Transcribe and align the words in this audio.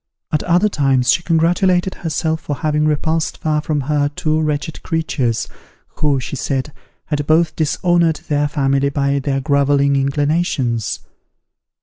At 0.31 0.41
other 0.41 0.67
times 0.67 1.11
she 1.11 1.21
congratulated 1.21 1.93
herself 1.93 2.41
for 2.41 2.55
having 2.55 2.85
repulsed 2.87 3.37
far 3.37 3.61
from 3.61 3.81
her 3.81 4.09
two 4.09 4.41
wretched 4.41 4.81
creatures, 4.81 5.47
who, 5.97 6.19
she 6.19 6.35
said, 6.35 6.73
had 7.05 7.27
both 7.27 7.55
dishonoured 7.55 8.21
their 8.27 8.47
family 8.47 8.89
by 8.89 9.19
their 9.19 9.39
grovelling 9.39 9.95
inclinations. 9.95 11.01